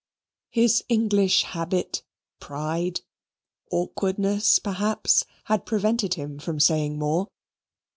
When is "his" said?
0.49-0.83